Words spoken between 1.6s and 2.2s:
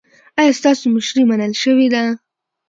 شوې ده؟